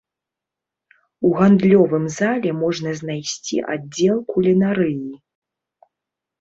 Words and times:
У 1.29 1.29
гандлёвым 1.39 2.05
зале 2.17 2.49
можна 2.63 2.95
знайсці 3.03 3.57
аддзел 3.77 4.17
кулінарыі. 4.33 5.11